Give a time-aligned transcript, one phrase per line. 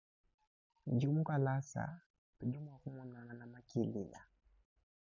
[0.89, 1.83] Indi mu kalasa
[2.37, 4.21] tudi muakumunangana makelela.